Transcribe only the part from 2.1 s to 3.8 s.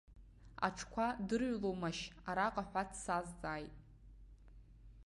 араҟа ҳәа дсазҵааит.